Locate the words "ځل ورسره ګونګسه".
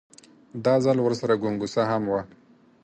0.83-1.81